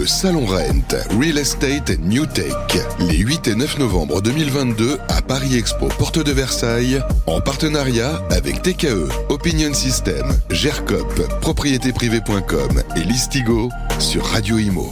le 0.00 0.06
Salon 0.06 0.46
Rent, 0.46 0.96
Real 1.20 1.36
Estate 1.36 1.98
New 2.00 2.24
Tech, 2.24 2.54
les 3.00 3.18
8 3.18 3.48
et 3.48 3.54
9 3.54 3.80
novembre 3.80 4.22
2022 4.22 4.96
à 5.10 5.20
Paris 5.20 5.56
Expo 5.56 5.88
Porte 5.88 6.24
de 6.24 6.32
Versailles, 6.32 7.02
en 7.26 7.42
partenariat 7.42 8.22
avec 8.30 8.62
TKE, 8.62 9.10
Opinion 9.28 9.74
System, 9.74 10.26
GERCOP, 10.48 11.28
propriétéprivée.com 11.42 12.82
et 12.96 13.00
Listigo 13.00 13.68
sur 13.98 14.24
Radio 14.24 14.56
Imo. 14.56 14.86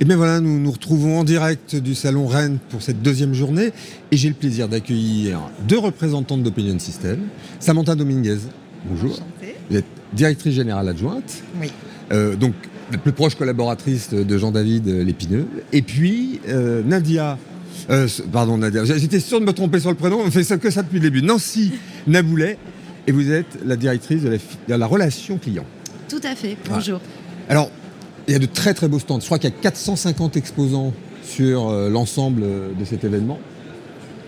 Et 0.00 0.06
bien 0.06 0.16
voilà, 0.16 0.40
nous 0.40 0.58
nous 0.58 0.70
retrouvons 0.70 1.18
en 1.18 1.24
direct 1.24 1.76
du 1.76 1.94
Salon 1.94 2.26
Rennes 2.26 2.60
pour 2.70 2.80
cette 2.80 3.02
deuxième 3.02 3.34
journée 3.34 3.72
et 4.10 4.16
j'ai 4.16 4.28
le 4.28 4.34
plaisir 4.34 4.68
d'accueillir 4.68 5.38
deux 5.68 5.78
représentantes 5.78 6.42
d'Opinion 6.42 6.78
System. 6.78 7.28
Samantha 7.60 7.94
Dominguez, 7.94 8.38
bonjour. 8.86 9.18
Vous 9.68 9.76
êtes 9.76 10.03
directrice 10.14 10.54
générale 10.54 10.88
adjointe. 10.88 11.42
Oui. 11.60 11.70
Euh, 12.12 12.36
donc, 12.36 12.54
la 12.92 12.98
plus 12.98 13.12
proche 13.12 13.34
collaboratrice 13.34 14.10
de 14.12 14.38
Jean-David 14.38 14.86
Lépineux. 14.86 15.46
Et 15.72 15.82
puis, 15.82 16.40
euh, 16.48 16.82
Nadia. 16.84 17.38
euh, 17.90 18.06
pardon, 18.32 18.58
Nadia. 18.58 18.84
J'étais 18.84 19.20
sûr 19.20 19.40
de 19.40 19.44
me 19.46 19.52
tromper 19.52 19.80
sur 19.80 19.90
le 19.90 19.96
prénom, 19.96 20.20
on 20.24 20.30
fait 20.30 20.44
ça 20.44 20.58
que 20.58 20.70
ça 20.70 20.82
depuis 20.82 20.96
le 21.00 21.10
début. 21.10 21.22
Nancy 21.22 21.72
Naboulet. 22.06 22.58
Et 23.06 23.12
vous 23.12 23.30
êtes 23.30 23.58
la 23.66 23.76
directrice 23.76 24.22
de 24.22 24.30
la, 24.30 24.38
fi- 24.38 24.56
de 24.66 24.74
la 24.74 24.86
relation 24.86 25.36
client. 25.36 25.64
Tout 26.08 26.20
à 26.22 26.34
fait. 26.34 26.56
Bonjour. 26.70 27.00
Alors, 27.50 27.70
il 28.26 28.32
y 28.32 28.36
a 28.36 28.38
de 28.38 28.46
très 28.46 28.72
très 28.72 28.88
beaux 28.88 28.98
stands. 28.98 29.20
Je 29.20 29.26
crois 29.26 29.38
qu'il 29.38 29.50
y 29.50 29.52
a 29.52 29.56
450 29.60 30.36
exposants 30.38 30.94
sur 31.22 31.68
euh, 31.68 31.90
l'ensemble 31.90 32.42
euh, 32.44 32.68
de 32.78 32.84
cet 32.86 33.04
événement. 33.04 33.38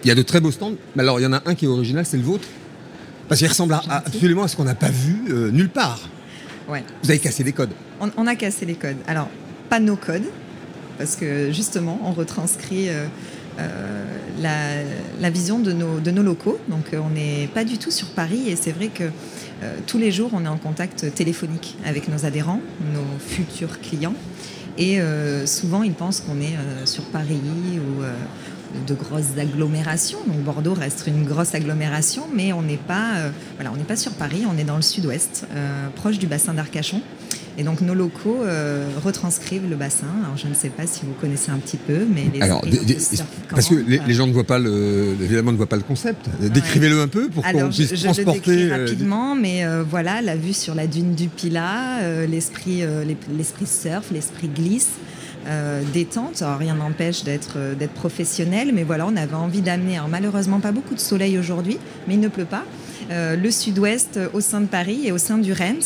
Il 0.05 0.08
y 0.08 0.10
a 0.10 0.14
de 0.14 0.20
très 0.22 0.41
beaux 0.41 0.50
stands. 0.50 0.74
Mais 0.94 1.02
alors, 1.02 1.20
il 1.20 1.22
y 1.22 1.27
en 1.27 1.32
a 1.32 1.42
un 1.46 1.55
qui 1.55 1.64
est 1.64 1.68
original, 1.68 2.05
c'est 2.05 2.18
le 2.18 2.22
vôtre. 2.22 2.46
Parce 3.28 3.40
qu'il 3.40 3.48
ressemble 3.48 3.74
à- 3.74 3.82
à- 3.88 3.96
absolument 4.06 4.44
à 4.44 4.48
ce 4.48 4.56
qu'on 4.56 4.64
n'a 4.64 4.74
pas 4.74 4.90
vu 4.90 5.24
euh, 5.30 5.50
nulle 5.50 5.68
part. 5.68 6.08
Ouais. 6.68 6.84
Vous 7.02 7.10
avez 7.10 7.18
cassé 7.18 7.44
des 7.44 7.52
codes. 7.52 7.70
On, 8.00 8.10
on 8.16 8.26
a 8.26 8.34
cassé 8.36 8.66
les 8.66 8.74
codes. 8.74 8.96
Alors, 9.06 9.28
pas 9.68 9.80
nos 9.80 9.96
codes, 9.96 10.24
parce 10.98 11.16
que 11.16 11.52
justement, 11.52 12.00
on 12.05 12.12
retranscrit 12.12 12.88
euh, 12.88 13.06
euh, 13.58 14.05
la, 14.41 14.83
la 15.20 15.30
vision 15.30 15.58
de 15.58 15.72
nos, 15.72 15.98
de 16.00 16.10
nos 16.10 16.22
locaux. 16.22 16.58
Donc, 16.68 16.86
on 16.92 17.10
n'est 17.10 17.48
pas 17.52 17.64
du 17.64 17.78
tout 17.78 17.91
sur 17.91 18.08
Paris 18.10 18.48
et 18.48 18.56
c'est 18.56 18.72
vrai 18.72 18.88
que 18.88 19.05
tous 19.86 19.96
les 19.96 20.12
jours, 20.12 20.30
on 20.34 20.44
est 20.44 20.48
en 20.48 20.58
contact 20.58 21.14
téléphonique 21.14 21.78
avec 21.86 22.08
nos 22.08 22.27
adhérents, 22.27 22.61
nos 22.92 23.18
futurs 23.18 23.80
clients. 23.80 24.12
Et 24.77 24.98
souvent, 25.46 25.83
ils 25.83 25.94
pensent 25.94 26.20
qu'on 26.20 26.38
est 26.42 26.55
sur 26.84 27.05
Paris 27.05 27.40
ou 27.77 28.02
de 28.86 28.95
grosses 28.95 29.39
agglomérations. 29.39 30.19
Donc 30.27 30.39
Bordeaux 30.39 30.75
reste 30.75 31.05
une 31.06 31.25
grosse 31.25 31.55
agglomération, 31.55 32.25
mais 32.34 32.53
on 32.53 32.62
n'est 32.62 32.77
pas, 32.77 33.17
euh, 33.17 33.31
voilà, 33.56 33.70
on 33.73 33.77
n'est 33.77 33.84
pas 33.84 33.97
sur 33.97 34.12
Paris, 34.12 34.42
on 34.53 34.58
est 34.58 34.64
dans 34.64 34.77
le 34.77 34.83
sud-ouest, 34.83 35.47
euh, 35.55 35.89
proche 35.95 36.19
du 36.19 36.27
bassin 36.27 36.55
d'Arcachon. 36.55 37.00
Et 37.58 37.62
donc 37.62 37.81
nos 37.81 37.95
locaux 37.95 38.41
euh, 38.45 38.86
retranscrivent 39.03 39.67
le 39.70 39.77
bassin. 39.77 40.05
Alors 40.25 40.36
je 40.36 40.47
ne 40.47 40.53
sais 40.53 40.69
pas 40.69 40.86
si 40.86 41.06
vous 41.06 41.14
connaissez 41.19 41.50
un 41.50 41.56
petit 41.56 41.78
peu, 41.78 42.00
mais 42.14 42.25
les 42.34 42.42
Alors, 42.42 42.61
des- 42.61 42.81
des- 42.84 42.98
parce 43.48 43.69
que 43.69 43.77
les, 43.77 43.98
les 44.06 44.12
gens 44.12 44.27
ne 44.27 44.33
voient 44.33 44.45
pas 44.45 44.58
le, 44.58 45.17
évidemment 45.23 45.53
ne 45.53 45.56
voient 45.56 45.64
pas 45.69 45.77
le 45.77 45.83
concept. 45.83 46.27
Décrivez-le 46.39 47.01
un 47.01 47.08
peu 47.08 47.28
pour 47.30 47.42
qu'on 47.45 47.69
puisse 47.70 47.89
je, 47.89 47.97
je 47.97 48.06
le 48.08 48.12
transporter. 48.12 48.70
rapidement, 48.70 49.34
mais 49.34 49.64
euh, 49.64 49.83
voilà, 49.89 50.20
la 50.20 50.36
vue 50.36 50.53
sur 50.53 50.75
la 50.75 50.86
dune 50.86 51.14
du 51.14 51.28
Pilat, 51.28 52.01
euh, 52.03 52.27
l'esprit, 52.27 52.80
l'es- 52.80 53.17
l'esprit 53.34 53.67
surf, 53.67 54.11
l'esprit 54.12 54.48
glisse, 54.48 54.91
euh, 55.47 55.83
détente. 55.92 56.42
Rien 56.58 56.75
n'empêche 56.75 57.25
d'être 57.25 57.55
euh, 57.56 57.75
d'être 57.75 57.92
professionnel, 57.92 58.70
mais 58.75 58.83
voilà, 58.83 59.06
on 59.06 59.16
avait 59.16 59.34
envie 59.34 59.62
d'amener. 59.62 59.98
Malheureusement, 60.08 60.61
pas 60.61 60.72
beaucoup 60.72 60.94
de 60.94 61.00
soleil 61.00 61.39
aujourd'hui, 61.39 61.78
mais 62.06 62.14
il 62.14 62.20
ne 62.20 62.28
pleut 62.28 62.44
pas. 62.44 62.64
Euh, 63.11 63.36
le 63.36 63.50
sud-ouest 63.50 64.16
euh, 64.16 64.28
au 64.33 64.41
sein 64.41 64.61
de 64.61 64.66
Paris 64.66 65.00
et 65.05 65.12
au 65.12 65.19
sein 65.19 65.39
du 65.39 65.52
Rennes. 65.52 65.77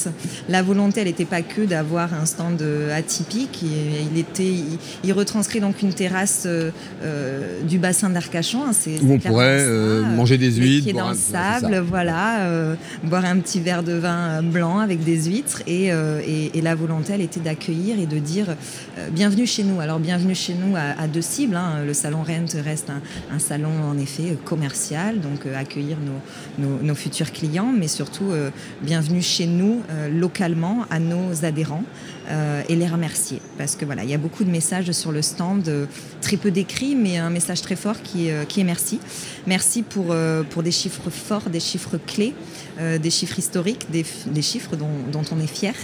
La 0.48 0.62
volonté, 0.62 1.00
elle 1.00 1.06
n'était 1.08 1.24
pas 1.24 1.42
que 1.42 1.62
d'avoir 1.62 2.14
un 2.14 2.24
stand 2.26 2.60
euh, 2.62 2.96
atypique. 2.96 3.62
Il, 3.62 4.18
était, 4.18 4.44
il, 4.44 4.78
il 5.04 5.12
retranscrit 5.12 5.60
donc 5.60 5.82
une 5.82 5.92
terrasse 5.92 6.46
du 7.68 7.78
bassin 7.78 8.10
d'Arcachon. 8.10 8.64
hein, 8.64 8.72
c'est- 8.72 8.98
où 9.02 9.12
on 9.12 9.18
pourrait 9.18 9.64
ça, 9.64 10.08
manger 10.08 10.38
des 10.38 10.50
huîtres. 10.52 10.92
boire 10.92 11.06
dans 11.06 11.10
un- 11.10 11.14
le 11.14 11.60
sable, 11.60 11.78
voilà, 11.88 12.40
euh, 12.42 12.74
boire 13.04 13.24
un 13.24 13.38
petit 13.38 13.60
verre 13.60 13.82
de 13.82 13.92
vin 13.92 14.42
blanc 14.42 14.78
avec 14.78 15.02
des 15.04 15.24
huîtres. 15.24 15.62
Et, 15.66 15.92
euh, 15.92 16.20
et- 16.26 16.56
et 16.58 16.60
la 16.62 16.74
volonté, 16.74 17.12
elle 17.14 17.20
était 17.20 17.40
d'accueillir 17.40 17.98
et 17.98 18.06
de 18.06 18.18
dire 18.18 18.46
euh, 18.98 19.08
bienvenue 19.10 19.46
chez 19.46 19.62
nous. 19.64 19.80
Alors, 19.80 19.98
bienvenue 19.98 20.34
chez 20.34 20.54
nous 20.54 20.76
à, 20.76 21.00
à 21.02 21.06
deux 21.06 21.22
cibles. 21.22 21.56
hein. 21.56 21.84
Le 21.86 21.94
salon 21.94 22.22
Rent 22.22 22.46
reste 22.64 22.90
un, 22.90 23.00
un 23.34 23.38
salon, 23.38 23.70
en 23.90 23.98
effet, 23.98 24.36
commercial, 24.44 25.20
donc 25.20 25.46
euh, 25.46 25.58
accueillir 25.58 25.96
nos, 26.04 26.64
nos- 26.66 26.82
nos 26.82 26.94
futurs 27.00 27.32
clients, 27.32 27.72
mais 27.76 27.88
surtout, 27.88 28.30
euh, 28.30 28.50
bienvenue 28.82 29.22
chez 29.22 29.46
nous, 29.46 29.82
euh, 29.90 30.08
localement, 30.08 30.84
à 30.90 30.98
nos 30.98 31.44
adhérents. 31.44 31.84
euh, 32.30 32.62
et 32.68 32.76
les 32.76 32.86
remercier. 32.86 33.40
Parce 33.58 33.74
que 33.74 33.84
voilà 33.84 34.04
il 34.04 34.10
y 34.10 34.14
a 34.14 34.18
beaucoup 34.18 34.44
de 34.44 34.50
messages 34.50 34.92
sur 34.92 35.10
le 35.10 35.20
stand 35.20 35.68
très 36.20 36.36
peu 36.36 36.50
d'écrits 36.52 36.94
mais 36.94 37.16
un 37.18 37.30
message 37.30 37.60
très 37.60 37.74
fort 37.74 38.02
qui 38.02 38.28
est, 38.28 38.46
qui 38.46 38.60
est 38.60 38.64
merci. 38.64 39.00
Merci 39.48 39.82
pour, 39.82 40.14
pour 40.50 40.62
des 40.62 40.70
chiffres 40.70 41.10
forts 41.10 41.50
des 41.50 41.58
chiffres 41.60 41.98
clés 42.06 42.34
des 42.78 43.10
chiffres 43.10 43.38
historiques 43.38 43.86
des, 43.90 44.04
des 44.26 44.42
chiffres 44.42 44.76
dont, 44.76 44.96
dont 45.10 45.24
on 45.32 45.40
est 45.40 45.52
fier. 45.60 45.74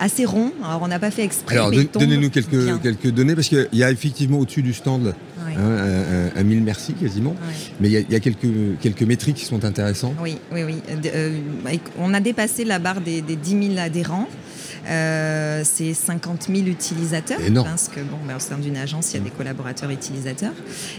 Assez 0.00 0.26
ronds 0.26 0.52
alors 0.62 0.82
on 0.82 0.88
n'a 0.88 0.98
pas 0.98 1.10
fait 1.10 1.24
exprès 1.24 1.54
Alors, 1.54 1.70
donnez-nous 1.70 2.28
quelques, 2.28 2.82
quelques 2.82 3.10
données, 3.10 3.34
parce 3.34 3.48
qu'il 3.48 3.68
y 3.72 3.82
a 3.82 3.90
effectivement 3.90 4.38
au-dessus 4.38 4.62
du 4.62 4.74
stand 4.74 5.14
Ouais. 5.46 5.54
hein, 5.56 6.30
un, 6.36 6.40
un- 6.40 6.44
mille 6.44 6.62
merci 6.62 6.92
quasiment, 6.94 7.34
mais 7.80 7.88
il 7.88 7.92
y 7.92 7.96
a, 7.96 8.00
il 8.00 8.10
y 8.10 8.14
a 8.16 8.20
quelques, 8.20 8.78
quelques 8.80 9.02
métriques 9.02 9.36
qui 9.36 9.44
sont 9.44 9.64
intéressantes. 9.64 10.14
Oui, 10.20 10.38
oui, 10.52 10.62
oui. 10.64 10.74
Euh, 10.90 10.96
euh, 11.14 11.38
on 11.98 12.12
a 12.14 12.20
dépassé 12.20 12.64
la 12.64 12.78
barre 12.78 13.00
des, 13.00 13.20
des 13.22 13.36
10 13.36 13.68
000 13.74 13.78
adhérents. 13.78 14.28
Euh, 14.88 15.62
c'est 15.64 15.94
50 15.94 16.48
000 16.52 16.66
utilisateurs. 16.66 17.40
Énorme. 17.40 17.68
Parce 17.68 17.88
que, 17.88 18.00
bon, 18.00 18.16
ben, 18.26 18.36
au 18.36 18.40
sein 18.40 18.58
d'une 18.58 18.76
agence, 18.76 19.12
il 19.12 19.18
y 19.18 19.20
a 19.20 19.22
des 19.22 19.30
collaborateurs 19.30 19.90
utilisateurs. 19.90 20.52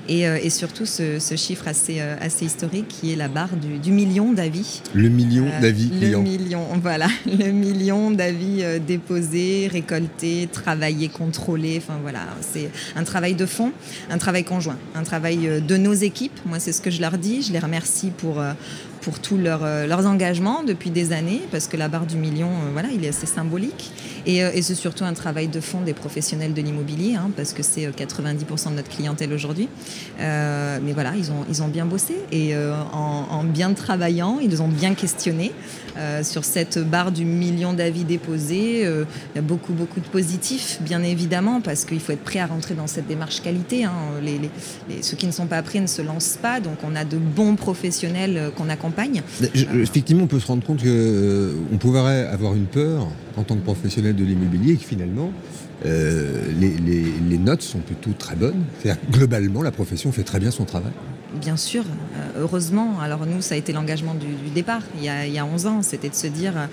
Et, 0.07 0.25
euh, 0.27 0.39
et 0.41 0.49
surtout, 0.49 0.85
ce, 0.85 1.19
ce 1.19 1.35
chiffre 1.35 1.67
assez, 1.67 1.97
euh, 1.99 2.15
assez 2.21 2.45
historique 2.45 2.87
qui 2.87 3.11
est 3.11 3.15
la 3.17 3.27
barre 3.27 3.55
du, 3.57 3.77
du 3.79 3.91
million 3.91 4.31
d'avis. 4.31 4.81
Le 4.93 5.09
million 5.09 5.45
d'avis 5.61 5.91
Le 5.99 6.17
million, 6.19 6.65
voilà. 6.81 7.07
Le 7.25 7.51
million 7.51 8.09
d'avis 8.11 8.63
déposés, 8.87 9.69
récoltés, 9.71 10.47
travaillés, 10.51 11.09
contrôlés. 11.09 11.81
Enfin, 11.83 11.99
voilà. 12.01 12.19
C'est 12.41 12.69
un 12.95 13.03
travail 13.03 13.35
de 13.35 13.45
fond, 13.45 13.71
un 14.09 14.17
travail 14.17 14.32
conjoint, 14.41 14.79
un 14.95 15.03
travail 15.03 15.47
euh, 15.47 15.59
de 15.59 15.77
nos 15.77 15.93
équipes. 15.93 16.39
Moi, 16.45 16.59
c'est 16.59 16.71
ce 16.71 16.81
que 16.81 16.89
je 16.89 16.99
leur 16.99 17.19
dis. 17.19 17.43
Je 17.43 17.53
les 17.53 17.59
remercie 17.59 18.09
pour, 18.09 18.39
euh, 18.39 18.53
pour 19.03 19.19
tous 19.19 19.37
leurs, 19.37 19.63
euh, 19.63 19.85
leurs 19.85 20.05
engagements 20.07 20.63
depuis 20.63 20.89
des 20.89 21.11
années, 21.11 21.41
parce 21.51 21.67
que 21.67 21.75
la 21.77 21.89
barre 21.89 22.05
du 22.05 22.15
million, 22.15 22.47
euh, 22.47 22.69
voilà, 22.71 22.87
il 22.93 23.03
est 23.03 23.09
assez 23.09 23.25
symbolique. 23.27 23.91
Et, 24.25 24.43
euh, 24.43 24.51
et 24.53 24.61
c'est 24.61 24.75
surtout 24.75 25.03
un 25.03 25.13
travail 25.13 25.49
de 25.49 25.59
fond 25.59 25.81
des 25.81 25.93
professionnels 25.93 26.53
de 26.53 26.61
l'immobilier, 26.61 27.15
hein, 27.15 27.29
parce 27.35 27.51
que 27.53 27.61
c'est 27.63 27.85
euh, 27.85 27.91
90% 27.91 28.69
de 28.71 28.75
notre 28.75 28.89
clientèle 28.89 29.33
aujourd'hui. 29.33 29.67
Euh, 30.21 30.79
mais 30.81 30.93
voilà, 30.93 31.13
ils 31.17 31.31
ont, 31.31 31.45
ils 31.49 31.61
ont 31.61 31.67
bien 31.67 31.85
bossé 31.85 32.15
et 32.31 32.55
euh, 32.55 32.73
en, 32.93 33.25
en 33.29 33.43
bien 33.43 33.73
travaillant, 33.73 34.39
ils 34.41 34.61
ont 34.61 34.69
bien 34.69 34.93
questionné. 34.95 35.51
Euh, 35.95 36.23
sur 36.23 36.43
cette 36.43 36.79
barre 36.79 37.11
du 37.11 37.23
million 37.23 37.73
d'avis 37.73 38.03
déposés, 38.03 38.81
euh, 38.83 39.05
il 39.33 39.35
y 39.35 39.39
a 39.39 39.43
beaucoup, 39.43 39.73
beaucoup 39.73 39.99
de 39.99 40.07
positifs, 40.07 40.79
bien 40.81 41.03
évidemment, 41.03 41.61
parce 41.61 41.85
qu'il 41.85 41.99
faut 41.99 42.13
être 42.13 42.23
prêt 42.23 42.39
à 42.39 42.47
rentrer 42.47 42.73
dans 42.73 42.87
cette 42.87 43.05
démarche 43.05 43.41
qualité. 43.43 43.83
hein. 43.83 43.91
Les, 44.23 44.39
les- 44.39 44.49
les- 44.89 45.03
ceux 45.03 45.15
qui 45.15 45.27
ne 45.27 45.31
sont 45.31 45.45
pas 45.45 45.61
prêts 45.61 45.81
ne 45.81 45.85
se 45.87 46.01
lancent 46.01 46.39
pas, 46.41 46.59
donc 46.59 46.77
on 46.83 46.95
a 46.95 47.05
de 47.05 47.17
bons 47.17 47.55
professionnels 47.55 48.37
euh, 48.37 48.49
qu'on 48.49 48.69
accompagne. 48.69 48.92
Je- 49.53 49.65
effectivement, 49.79 50.23
on 50.23 50.27
peut 50.27 50.39
se 50.39 50.47
rendre 50.47 50.63
compte 50.65 50.81
qu'on 50.83 51.77
pourrait 51.77 52.25
avoir 52.27 52.53
une 52.55 52.65
peur 52.65 53.07
en 53.37 53.43
tant 53.43 53.55
que 53.55 53.61
professionnel 53.63 54.15
de 54.15 54.23
l'immobilier 54.23 54.73
et 54.73 54.77
que 54.77 54.83
finalement, 54.85 55.31
euh, 55.85 56.41
les, 56.59 56.69
les- 56.77 57.13
les 57.29 57.37
notes 57.37 57.61
sont 57.61 57.79
plutôt 57.79 58.11
très 58.17 58.35
bonnes. 58.35 58.63
Globalement, 59.11 59.61
la 59.61 59.71
profession 59.71 60.11
fait 60.11 60.23
très 60.23 60.39
bien 60.39 60.51
son 60.51 60.65
travail. 60.65 60.91
Bien 61.41 61.57
sûr, 61.57 61.83
euh, 61.83 62.41
heureusement. 62.41 62.99
Alors 63.01 63.25
nous, 63.25 63.41
ça 63.41 63.55
a 63.55 63.57
été 63.57 63.73
l'engagement 63.73 64.13
du, 64.13 64.27
du 64.27 64.51
départ, 64.53 64.81
il 64.97 65.03
y, 65.03 65.09
a, 65.09 65.25
il 65.25 65.33
y 65.33 65.39
a 65.39 65.45
11 65.45 65.65
ans. 65.65 65.81
C'était 65.81 66.09
de 66.09 66.13
se 66.15 66.27
dire, 66.27 66.53
euh, 66.55 66.65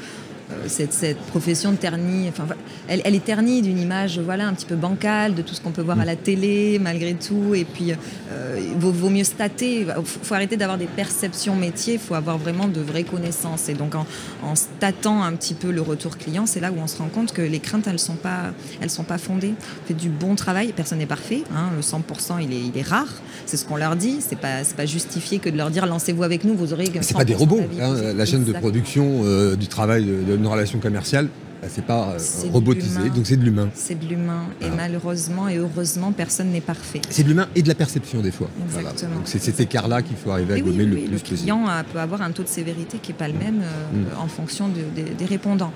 cette, 0.67 0.93
cette 0.93 1.19
profession 1.19 1.73
ternie, 1.75 2.29
enfin, 2.29 2.47
elle, 2.89 3.01
elle 3.05 3.15
est 3.15 3.25
ternie 3.25 3.63
d'une 3.63 3.79
image 3.79 4.19
voilà, 4.19 4.47
un 4.47 4.53
petit 4.55 4.67
peu 4.67 4.77
bancale, 4.77 5.35
de 5.35 5.43
tout 5.43 5.55
ce 5.55 5.61
qu'on 5.61 5.71
peut 5.71 5.83
voir 5.83 5.99
à 6.01 6.05
la 6.05 6.17
télé, 6.17 6.79
malgré 6.81 7.15
tout. 7.15 7.55
Et 7.55 7.65
puis, 7.65 7.93
euh, 8.33 8.59
il 8.61 8.79
vaut, 8.79 8.93
vaut 8.93 9.11
mieux 9.11 9.25
stater. 9.25 9.81
Il 9.81 9.87
faut, 10.05 10.19
faut 10.23 10.35
arrêter 10.35 10.57
d'avoir 10.57 10.79
des 10.79 10.87
perceptions 10.87 11.57
métiers, 11.57 11.95
il 11.95 12.01
faut 12.01 12.15
avoir 12.15 12.39
vraiment 12.39 12.69
de 12.69 12.81
vraies 12.81 13.05
connaissances. 13.05 13.69
Et 13.69 13.75
donc, 13.75 13.95
en, 13.95 14.07
en 14.43 14.55
statant 14.55 15.23
un 15.23 15.33
petit 15.35 15.55
peu 15.55 15.71
le 15.71 15.81
retour 15.83 16.17
client, 16.19 16.47
c'est 16.47 16.61
là 16.61 16.71
où 16.73 16.77
on 16.83 16.87
se 16.87 16.99
rend 16.99 17.09
compte 17.09 17.33
que 17.33 17.43
les 17.43 17.61
craintes, 17.61 17.87
elles 17.87 17.95
ne 17.95 17.99
sont, 17.99 18.15
pas- 18.17 18.53
elles 18.81 18.91
sont 18.91 19.05
pas 19.05 19.19
fondées. 19.19 19.55
On 19.85 19.89
fait 19.89 19.95
du 19.95 20.09
bon 20.09 20.35
travail, 20.35 20.73
personne 20.75 20.99
n'est 20.99 21.07
parfait. 21.07 21.43
hein. 21.55 21.71
le 21.77 21.83
100%, 21.83 22.43
il 22.43 22.53
est, 22.53 22.61
il 22.75 22.79
est 22.79 22.87
rare. 22.87 23.09
C'est 23.47 23.57
ce 23.57 23.65
qu'on 23.65 23.77
leur 23.77 23.97
dit. 23.97 24.19
C'est 24.21 24.39
pas, 24.39 24.65
c'est 24.65 24.77
pas 24.77 24.87
justifié 24.87 25.39
que 25.39 25.49
de 25.51 25.57
leur 25.57 25.71
dire 25.71 25.87
lancez-vous 25.87 26.23
avec 26.23 26.45
nous, 26.45 26.55
vous 26.55 26.73
aurez. 26.73 26.87
C'est 27.01 27.15
pas 27.17 27.25
des 27.25 27.35
100% 27.35 27.39
robots. 27.39 27.61
hein. 27.81 27.95
La 28.15 28.25
chaîne 28.27 28.45
de 28.45 28.53
production 28.53 29.23
euh, 29.25 29.57
du 29.57 29.67
travail 29.67 30.05
de, 30.05 30.23
de 30.33 30.37
nos 30.41 30.51
relations 30.51 30.79
commerciales, 30.79 31.29
C'est 31.69 31.85
pas 31.85 32.15
euh, 32.15 32.19
robotisé, 32.53 33.11
donc 33.15 33.27
c'est 33.27 33.37
de 33.37 33.45
l'humain. 33.45 33.69
C'est 33.75 33.99
de 34.01 34.07
l'humain. 34.07 34.45
Et 34.63 34.71
malheureusement 34.75 35.47
et 35.47 35.59
heureusement, 35.59 36.11
personne 36.11 36.49
n'est 36.53 36.63
parfait. 36.63 37.03
C'est 37.11 37.23
de 37.23 37.29
l'humain 37.29 37.49
et 37.55 37.61
de 37.63 37.69
la 37.69 37.75
perception 37.75 38.23
des 38.23 38.31
fois. 38.31 38.49
Exactement. 38.67 39.17
Donc 39.17 39.25
c'est 39.27 39.43
cet 39.43 39.61
écart-là 39.61 40.01
qu'il 40.01 40.17
faut 40.17 40.31
arriver 40.31 40.55
à 40.55 40.57
oui, 40.57 40.63
gommer 40.63 40.85
oui, 40.85 40.87
le 40.87 40.95
oui, 40.97 41.03
plus 41.03 41.13
le 41.13 41.19
possible. 41.19 41.39
client 41.41 41.67
a- 41.69 41.85
peut 41.85 42.01
avoir 42.01 42.23
un 42.23 42.31
taux 42.31 42.45
de 42.45 42.49
sévérité 42.49 42.97
qui 43.03 43.11
n'est 43.13 43.19
pas 43.19 43.29
le 43.29 43.35
même 43.35 43.61
euh, 43.61 43.99
Mm. 44.17 44.23
en 44.23 44.29
fonction 44.29 44.69
de- 44.69 44.89
des- 44.97 45.11
des 45.11 45.25
répondants. 45.27 45.73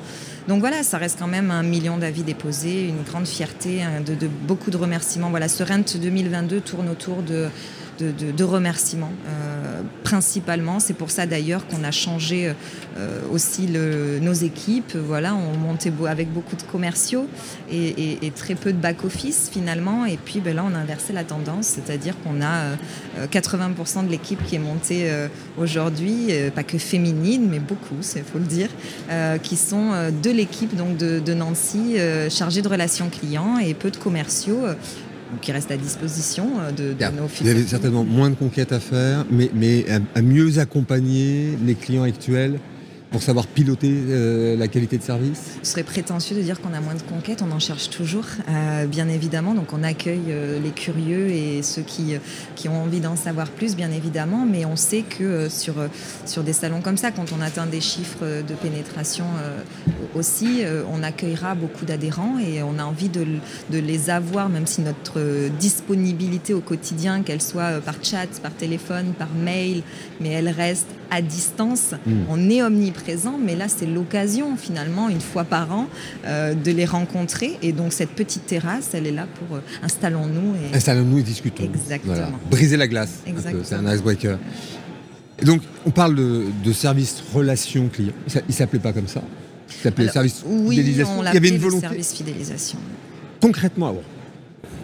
Donc 0.48 0.60
voilà, 0.60 0.82
ça 0.82 0.96
reste 0.96 1.18
quand 1.18 1.26
même 1.28 1.50
un 1.50 1.62
million 1.62 1.98
d'avis 1.98 2.22
déposés, 2.22 2.88
une 2.88 3.02
grande 3.02 3.26
fierté, 3.26 3.82
hein, 3.82 4.00
de, 4.06 4.14
de 4.14 4.26
beaucoup 4.48 4.70
de 4.70 4.78
remerciements. 4.78 5.28
Voilà, 5.28 5.48
ce 5.48 5.62
Rent 5.64 5.84
2022 6.00 6.60
tourne 6.60 6.88
autour 6.88 7.22
de, 7.22 7.48
de, 7.98 8.44
remerciements, 8.44 9.12
euh, 9.26 9.82
principalement. 10.02 10.80
C'est 10.80 10.94
pour 10.94 11.10
ça 11.10 11.26
d'ailleurs 11.26 11.66
qu'on 11.66 11.84
a 11.84 11.90
changé 11.90 12.52
euh, 12.96 13.20
aussi 13.32 13.66
nos 13.66 14.32
équipes. 14.32 14.94
Voilà, 14.94 15.34
on 15.34 15.56
montait 15.56 15.92
avec 16.06 16.32
beaucoup 16.32 16.54
de 16.54 16.62
commerciaux 16.62 17.26
et, 17.72 18.32
très 18.36 18.54
peu 18.54 18.72
de 18.72 18.78
back-office 18.78 19.50
finalement. 19.52 20.06
Et 20.06 20.16
puis 20.16 20.40
ben 20.40 20.54
là, 20.54 20.64
on 20.64 20.74
a 20.76 20.78
inversé 20.78 21.12
la 21.12 21.24
tendance, 21.24 21.66
c'est-à-dire 21.66 22.14
qu'on 22.22 22.40
a 22.40 22.46
euh, 22.46 22.76
euh, 23.18 23.26
80% 23.26 24.06
de 24.06 24.10
l'équipe 24.10 24.44
qui 24.44 24.54
est 24.54 24.60
montée 24.60 25.10
aujourd'hui, 25.58 26.28
pas 26.54 26.62
que 26.62 26.78
féminine, 26.78 27.48
mais 27.50 27.58
beaucoup, 27.58 27.96
il 28.14 28.22
faut 28.22 28.38
le 28.38 28.44
dire, 28.44 28.68
qui 29.42 29.56
sont 29.56 29.92
de 30.22 30.30
l'équipe 30.30 30.76
donc 30.76 30.96
de, 30.96 31.34
Nancy, 31.34 31.96
chargée 32.30 32.62
de 32.62 32.68
relations 32.68 33.08
clients 33.08 33.58
et 33.58 33.74
peu 33.74 33.90
de 33.90 33.96
commerciaux. 33.96 34.60
Qui 35.40 35.52
restent 35.52 35.70
à 35.70 35.76
disposition 35.76 36.48
euh, 36.60 36.72
de, 36.72 36.94
nos 37.16 37.28
futurs 37.28 37.46
avez 37.50 37.54
clients. 37.60 37.68
certainement 37.68 38.04
moins 38.04 38.30
de 38.30 38.34
conquêtes 38.34 38.72
à 38.72 38.80
faire, 38.80 39.24
mais, 39.30 39.50
mais 39.54 39.84
à, 39.90 39.98
à 40.18 40.22
mieux 40.22 40.58
accompagner 40.58 41.56
les 41.64 41.74
clients 41.74 42.02
actuels 42.02 42.58
pour 43.14 43.22
savoir 43.22 43.46
piloter 43.46 43.94
euh, 44.08 44.56
la 44.56 44.66
qualité 44.66 44.98
de 44.98 45.04
service? 45.04 45.52
Ce 45.62 45.70
serait 45.70 45.84
prétentieux 45.84 46.34
de 46.34 46.42
dire 46.42 46.60
qu'on 46.60 46.74
a 46.74 46.80
moins 46.80 46.96
de 46.96 47.02
conquêtes, 47.02 47.44
on 47.48 47.52
en 47.52 47.60
cherche 47.60 47.88
toujours, 47.88 48.24
euh, 48.48 48.86
bien 48.86 49.08
évidemment. 49.08 49.54
Donc 49.54 49.72
on 49.72 49.84
accueille 49.84 50.30
euh, 50.30 50.58
les 50.58 50.70
curieux 50.70 51.28
et 51.28 51.62
ceux 51.62 51.82
qui, 51.82 52.16
qui 52.56 52.68
ont 52.68 52.82
envie 52.82 52.98
d'en 52.98 53.14
savoir 53.14 53.50
plus, 53.50 53.76
bien 53.76 53.92
évidemment. 53.92 54.44
Mais 54.44 54.64
on 54.64 54.74
sait 54.74 55.02
que 55.02 55.48
sur, 55.48 55.74
sur 56.26 56.42
des 56.42 56.52
salons 56.52 56.80
comme 56.80 56.96
ça, 56.96 57.12
quand 57.12 57.26
on 57.30 57.40
atteint 57.40 57.66
des 57.66 57.80
chiffres 57.80 58.42
de 58.42 58.54
pénétration 58.54 59.26
aussi, 60.16 60.62
on 60.92 61.04
accueillera 61.04 61.54
beaucoup 61.54 61.84
d'adhérents 61.84 62.38
et 62.40 62.64
on 62.64 62.80
a 62.80 62.84
envie 62.84 63.10
de, 63.10 63.24
de 63.70 63.78
les 63.78 64.10
avoir, 64.10 64.48
même 64.48 64.66
si 64.66 64.80
notre 64.80 65.20
disponibilité 65.60 66.52
au 66.52 66.60
quotidien, 66.60 67.22
qu'elle 67.22 67.42
soit 67.42 67.80
par 67.80 68.02
chat, 68.02 68.26
par 68.42 68.52
téléphone, 68.52 69.12
par 69.16 69.32
mail, 69.34 69.82
mais 70.20 70.30
elle 70.30 70.48
reste 70.48 70.88
à 71.10 71.22
distance. 71.22 71.94
Mm. 72.06 72.12
On 72.28 72.50
est 72.50 72.62
omniprésent, 72.62 73.03
mais 73.44 73.54
là, 73.56 73.66
c'est 73.68 73.86
l'occasion, 73.86 74.56
finalement, 74.56 75.08
une 75.08 75.20
fois 75.20 75.44
par 75.44 75.72
an, 75.72 75.88
euh, 76.26 76.54
de 76.54 76.70
les 76.70 76.84
rencontrer. 76.84 77.58
Et 77.62 77.72
donc, 77.72 77.92
cette 77.92 78.10
petite 78.10 78.46
terrasse, 78.46 78.90
elle 78.94 79.06
est 79.06 79.12
là 79.12 79.26
pour 79.38 79.56
euh, 79.56 79.60
installons-nous. 79.82 80.54
Et... 80.54 80.76
Installons-nous 80.76 81.18
et 81.18 81.22
discutons. 81.22 81.64
Exactement. 81.64 82.14
Voilà. 82.14 82.30
Briser 82.50 82.76
la 82.76 82.88
glace. 82.88 83.20
C'est 83.64 83.74
un 83.74 83.94
icebreaker. 83.94 84.38
Et 85.40 85.44
donc, 85.44 85.62
on 85.84 85.90
parle 85.90 86.14
de, 86.14 86.44
de 86.64 86.72
service 86.72 87.22
relation 87.34 87.88
client. 87.88 88.12
Il 88.48 88.54
s'appelait 88.54 88.78
pas 88.78 88.92
comme 88.92 89.08
ça? 89.08 89.22
Il 89.68 89.82
s'appelait 89.82 90.08
service 90.08 90.42
oui, 90.46 90.76
fidélisation. 90.76 91.18
on 91.18 91.22
Il 91.24 91.34
y 91.34 91.36
avait 91.36 91.48
une 91.48 91.58
volonté. 91.58 91.86
service 91.88 92.12
fidélisation. 92.14 92.78
Concrètement, 93.40 93.90
alors, 93.90 94.02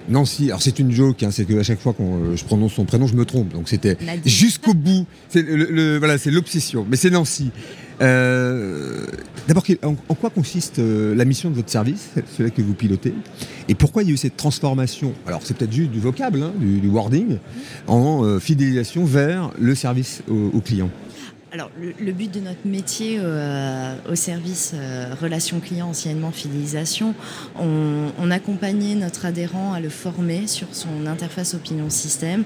Nancy, 0.08 0.46
alors 0.46 0.60
c'est 0.60 0.78
une 0.80 0.90
joke, 0.90 1.22
hein, 1.22 1.30
c'est 1.30 1.44
qu'à 1.44 1.62
chaque 1.62 1.80
fois 1.80 1.92
que 1.92 2.02
je 2.34 2.44
prononce 2.44 2.72
son 2.72 2.84
prénom, 2.84 3.06
je 3.06 3.14
me 3.14 3.24
trompe. 3.24 3.52
Donc 3.52 3.68
c'était 3.68 3.96
jusqu'au 4.26 4.74
bout. 4.74 5.06
C'est 5.28 5.42
le, 5.42 5.66
le- 5.70 5.98
voilà, 5.98 6.18
c'est 6.18 6.32
l'obsession. 6.32 6.84
Mais 6.90 6.96
c'est 6.96 7.10
Nancy. 7.10 7.52
Euh, 8.00 9.06
D'abord, 9.48 9.64
en, 9.82 10.14
quoi 10.14 10.30
consiste 10.30 10.78
euh, 10.78 11.12
la 11.14 11.24
mission 11.24 11.50
de 11.50 11.56
votre 11.56 11.70
service, 11.70 12.10
celui 12.36 12.52
que 12.52 12.62
vous 12.62 12.74
pilotez, 12.74 13.12
et 13.68 13.74
pourquoi 13.74 14.02
il 14.02 14.08
y 14.08 14.12
a 14.12 14.14
eu 14.14 14.16
cette 14.16 14.36
transformation? 14.36 15.12
Alors 15.26 15.40
c'est 15.42 15.56
peut-être 15.56 15.72
juste 15.72 15.90
du 15.90 15.98
vocable, 15.98 16.42
hein, 16.42 16.52
du, 16.60 16.88
wording, 16.88 17.38
en 17.88 18.24
euh, 18.24 18.38
fidélisation 18.38 19.04
vers 19.04 19.50
le 19.58 19.74
service 19.74 20.22
au 20.28 20.60
client. 20.60 20.88
Alors, 21.52 21.68
le, 21.80 21.92
le 21.98 22.12
but 22.12 22.32
de 22.32 22.38
notre 22.38 22.64
métier 22.64 23.16
euh, 23.18 23.96
au 24.08 24.14
service 24.14 24.70
euh, 24.72 25.12
relations 25.20 25.58
clients, 25.58 25.88
anciennement 25.88 26.30
fidélisation, 26.30 27.12
on, 27.58 28.12
on 28.20 28.30
accompagnait 28.30 28.94
notre 28.94 29.24
adhérent 29.24 29.72
à 29.72 29.80
le 29.80 29.88
former 29.88 30.46
sur 30.46 30.68
son 30.70 31.06
interface 31.08 31.54
opinion 31.54 31.90
système, 31.90 32.44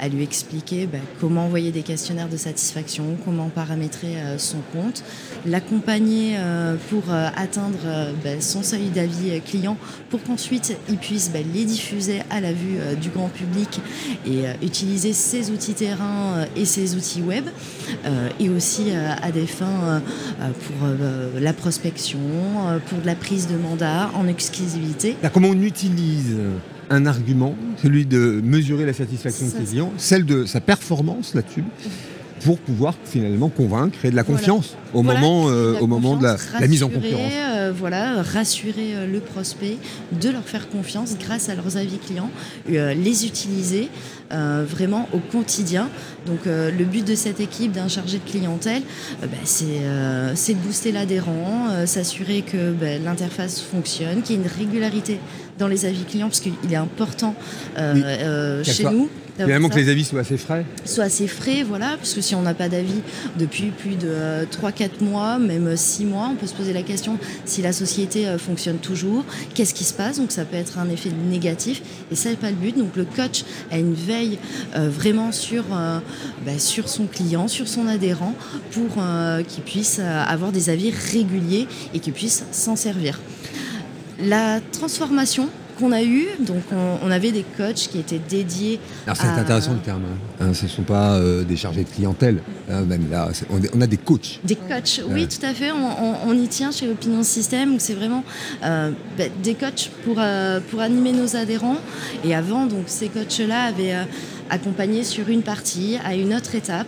à 0.00 0.08
lui 0.08 0.22
expliquer 0.22 0.86
bah, 0.86 0.96
comment 1.20 1.44
envoyer 1.44 1.70
des 1.70 1.82
questionnaires 1.82 2.30
de 2.30 2.38
satisfaction, 2.38 3.18
comment 3.26 3.50
paramétrer 3.50 4.16
euh, 4.16 4.38
son 4.38 4.60
compte, 4.72 5.04
l'accompagner 5.44 6.36
euh, 6.38 6.76
pour 6.88 7.10
euh, 7.10 7.28
atteindre 7.36 7.78
euh, 7.84 8.12
bah, 8.24 8.40
son 8.40 8.62
seuil 8.62 8.88
d'avis 8.88 9.38
client, 9.42 9.76
pour 10.08 10.22
qu'ensuite 10.22 10.74
il 10.88 10.96
puisse 10.96 11.30
bah, 11.30 11.40
les 11.52 11.66
diffuser 11.66 12.22
à 12.30 12.40
la 12.40 12.54
vue 12.54 12.78
du 13.00 13.10
grand 13.10 13.28
public 13.28 13.80
et 14.26 14.44
utiliser 14.64 15.12
ses 15.12 15.50
outils 15.50 15.74
terrain 15.74 16.46
et 16.56 16.64
ses 16.64 16.94
outils 16.94 17.20
web. 17.20 17.44
Et 18.46 18.48
aussi 18.48 18.90
euh, 18.90 19.12
à 19.20 19.30
des 19.32 19.46
fins 19.46 19.66
euh, 19.66 20.00
euh, 20.40 20.50
pour 20.50 21.40
la 21.40 21.52
prospection, 21.52 22.18
pour 22.88 23.00
de 23.00 23.06
la 23.06 23.14
prise 23.14 23.48
de 23.48 23.56
mandat 23.56 24.10
en 24.14 24.28
exclusivité. 24.28 25.16
Alors, 25.20 25.32
comment 25.32 25.48
on 25.48 25.62
utilise 25.62 26.36
un 26.88 27.06
argument, 27.06 27.54
celui 27.82 28.06
de 28.06 28.40
mesurer 28.42 28.86
la 28.86 28.92
satisfaction 28.92 29.46
du 29.46 29.64
client, 29.64 29.92
celle 29.96 30.24
de 30.24 30.46
sa 30.46 30.60
performance 30.60 31.34
là-dessus, 31.34 31.64
pour 32.46 32.58
pouvoir 32.58 32.94
finalement 33.04 33.48
convaincre 33.48 34.04
et 34.04 34.10
de 34.12 34.14
la 34.14 34.22
Voilà. 34.22 34.38
confiance 34.38 34.76
au 34.94 35.02
Voilà, 35.02 35.18
moment, 35.18 35.50
euh, 35.50 35.74
au 35.80 35.88
moment 35.88 36.16
de 36.16 36.22
la, 36.22 36.36
mise 36.68 36.84
en 36.84 36.88
concurrence. 36.88 37.32
euh, 37.34 37.72
voilà, 37.76 38.22
rassurer 38.22 38.94
euh, 38.94 39.06
le 39.12 39.18
prospect, 39.18 39.78
de 40.12 40.28
leur 40.30 40.44
faire 40.44 40.68
confiance 40.68 41.16
grâce 41.18 41.48
à 41.48 41.56
leurs 41.56 41.76
avis 41.76 41.98
clients, 41.98 42.30
les 42.68 43.26
utiliser 43.26 43.88
vraiment 44.30 45.08
au 45.12 45.18
quotidien. 45.18 45.88
Donc 46.26 46.40
le 46.46 46.84
but 46.84 47.04
de 47.04 47.16
cette 47.16 47.40
équipe 47.40 47.72
d'un 47.72 47.88
chargé 47.88 48.18
de 48.18 48.30
clientèle, 48.30 48.82
bah, 49.22 49.28
c'est 49.44 50.54
de 50.54 50.58
booster 50.58 50.92
l'adhérent, 50.92 51.66
s'assurer 51.84 52.42
que 52.42 52.72
bah, 52.72 52.98
l'interface 53.04 53.60
fonctionne, 53.60 54.22
qu'il 54.22 54.36
y 54.36 54.38
ait 54.38 54.42
une 54.42 54.48
régularité 54.48 55.18
dans 55.58 55.68
les 55.68 55.84
avis 55.84 56.04
clients, 56.04 56.28
parce 56.28 56.40
qu'il 56.40 56.52
est 56.70 56.76
important 56.76 57.34
Oui. 57.76 58.02
chez 58.64 58.84
nous. 58.84 59.08
Finalement, 59.38 59.68
que 59.68 59.76
les 59.76 59.88
avis 59.88 60.04
soient 60.04 60.20
assez 60.20 60.36
frais. 60.36 60.64
soit 60.84 61.04
assez 61.04 61.28
frais, 61.28 61.62
voilà, 61.62 61.96
parce 61.96 62.14
que 62.14 62.20
si 62.20 62.34
on 62.34 62.42
n'a 62.42 62.54
pas 62.54 62.68
d'avis 62.68 63.00
depuis 63.38 63.70
plus 63.70 63.96
de 63.96 64.46
3-4 64.50 65.02
mois, 65.02 65.38
même 65.38 65.76
6 65.76 66.04
mois, 66.06 66.28
on 66.32 66.36
peut 66.36 66.46
se 66.46 66.54
poser 66.54 66.72
la 66.72 66.82
question 66.82 67.18
si 67.44 67.62
la 67.62 67.72
société 67.72 68.26
euh, 68.26 68.38
fonctionne 68.38 68.78
toujours, 68.78 69.24
qu'est-ce 69.54 69.74
qui 69.74 69.84
se 69.84 69.94
passe, 69.94 70.18
donc 70.18 70.32
ça 70.32 70.44
peut 70.44 70.56
être 70.56 70.78
un 70.78 70.88
effet 70.88 71.10
négatif, 71.30 71.82
et 72.10 72.14
ça 72.14 72.30
n'est 72.30 72.36
pas 72.36 72.50
le 72.50 72.56
but, 72.56 72.76
donc 72.76 72.96
le 72.96 73.04
coach 73.04 73.44
a 73.70 73.78
une 73.78 73.94
veille 73.94 74.38
euh, 74.76 74.88
vraiment 74.88 75.32
sur, 75.32 75.64
euh, 75.72 75.98
bah, 76.44 76.58
sur 76.58 76.88
son 76.88 77.06
client, 77.06 77.48
sur 77.48 77.68
son 77.68 77.86
adhérent, 77.86 78.34
pour 78.72 78.96
euh, 78.98 79.42
qu'il 79.42 79.64
puisse 79.64 79.98
euh, 80.00 80.24
avoir 80.24 80.52
des 80.52 80.70
avis 80.70 80.90
réguliers 80.90 81.66
et 81.94 81.98
qu'il 82.00 82.12
puisse 82.12 82.44
s'en 82.52 82.76
servir. 82.76 83.20
La 84.20 84.60
transformation 84.72 85.48
qu'on 85.78 85.92
a 85.92 86.02
eue, 86.02 86.26
donc 86.40 86.62
on, 86.72 87.06
on 87.06 87.10
avait 87.10 87.32
des 87.32 87.44
coachs 87.56 87.74
qui 87.90 87.98
étaient 87.98 88.18
dédiés 88.20 88.80
Alors 89.06 89.16
c'est 89.16 89.26
à- 89.26 89.34
intéressant 89.34 89.72
le 89.74 89.78
terme. 89.80 90.02
hein. 90.40 90.44
Hein, 90.46 90.54
ce 90.54 90.64
ne 90.64 90.68
sont 90.68 90.82
pas 90.82 91.14
euh, 91.14 91.44
des 91.44 91.56
chargés 91.56 91.84
de 91.84 91.88
clientèle. 91.88 92.38
hein, 92.70 92.82
même 92.82 93.08
là, 93.10 93.28
on, 93.74 93.80
a 93.80 93.86
des 93.86 93.96
coachs. 93.96 94.40
Des 94.44 94.56
coachs, 94.56 95.00
oui, 95.08 95.26
tout 95.28 95.44
à 95.44 95.52
fait. 95.54 95.70
On, 95.72 96.32
y 96.34 96.48
tient 96.48 96.70
chez 96.72 96.88
Opinion 96.90 97.22
System, 97.22 97.74
où 97.74 97.78
c'est 97.78 97.94
vraiment 97.94 98.24
euh, 98.64 98.90
bah, 99.16 99.24
des 99.42 99.54
coachs 99.54 99.90
pour, 100.04 100.16
euh, 100.18 100.60
pour 100.70 100.80
animer 100.80 101.12
nos 101.12 101.36
adhérents. 101.36 101.78
Et 102.24 102.34
avant, 102.34 102.66
donc, 102.66 102.84
ces 102.86 103.08
coachs-là 103.08 103.64
avaient 103.64 103.94
accompagné 104.50 105.04
sur 105.04 105.28
une 105.28 105.42
partie, 105.42 105.98
à 106.04 106.14
une 106.14 106.34
autre 106.34 106.54
étape. 106.54 106.86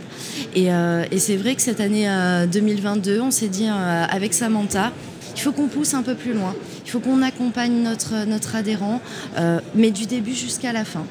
Et, 0.54 0.72
euh, 0.72 1.04
et 1.10 1.18
c'est 1.18 1.36
vrai 1.36 1.54
que 1.54 1.62
cette 1.62 1.80
année 1.80 2.08
euh, 2.08 2.46
2022, 2.46 3.20
on 3.20 3.30
s'est 3.30 3.48
dit 3.48 3.66
euh, 3.68 4.04
avec 4.08 4.34
Samantha, 4.34 4.92
il 5.36 5.40
faut 5.40 5.52
qu'on 5.52 5.68
pousse 5.68 5.94
un 5.94 6.02
peu 6.02 6.14
plus 6.14 6.32
loin. 6.34 6.54
Il 6.88 6.92
faut 6.92 7.00
qu'on 7.00 7.20
accompagne 7.20 7.82
notre, 7.82 8.56
adhérent, 8.56 9.02
euh, 9.36 9.60
mais 9.74 9.90
du 9.90 10.06
début 10.06 10.32
jusqu'à 10.32 10.72
la 10.72 10.86
fin. 10.86 11.04